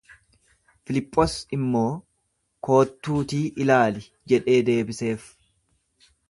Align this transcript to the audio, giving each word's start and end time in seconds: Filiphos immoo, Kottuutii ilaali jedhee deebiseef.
Filiphos 0.89 1.35
immoo, 1.57 1.91
Kottuutii 2.69 3.43
ilaali 3.67 4.03
jedhee 4.35 4.57
deebiseef. 4.71 5.31